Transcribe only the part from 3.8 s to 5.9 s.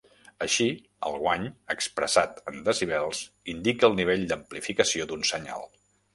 el nivell d'amplificació d'un senyal.